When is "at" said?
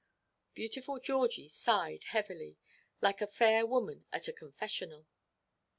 4.11-4.27